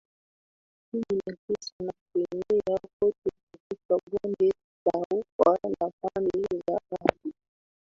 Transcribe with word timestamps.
kumi 0.89 1.13
na 1.25 1.33
tisa 1.47 1.73
na 1.83 1.93
kuenea 2.11 2.77
kote 2.99 3.29
katika 3.51 3.95
Bonde 4.11 4.53
la 4.85 4.99
Ufa 5.13 5.59
na 5.79 5.91
pande 6.01 6.39
za 6.67 6.79
ardhi 7.01 7.33